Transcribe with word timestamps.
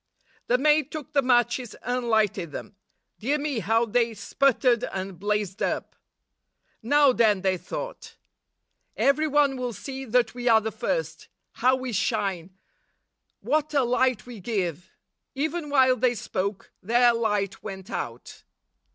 The 0.47 0.57
maid 0.57 0.91
took 0.91 1.13
the 1.13 1.21
matches 1.21 1.75
and 1.83 2.09
lighted 2.09 2.51
them; 2.51 2.75
dear 3.19 3.37
me, 3.37 3.59
how 3.59 3.85
they 3.85 4.15
sputtered 4.15 4.83
and 4.85 5.19
blazed 5.19 5.61
up! 5.61 5.95
'Now 6.81 7.13
then,' 7.13 7.41
they 7.41 7.55
thought, 7.55 8.15
'every 8.97 9.27
one 9.27 9.57
will 9.57 9.73
see 9.73 10.05
that 10.05 10.33
we 10.33 10.47
are 10.47 10.59
the 10.59 10.71
first. 10.71 11.27
How 11.51 11.75
we 11.75 11.91
shine! 11.93 12.57
What 13.41 13.75
a 13.75 13.83
light 13.83 14.25
we 14.25 14.39
give!' 14.39 14.89
Even 15.35 15.69
while 15.69 15.95
they 15.95 16.15
spoke, 16.15 16.71
their 16.81 17.13
light 17.13 17.61
went 17.61 17.91
out." 17.91 18.41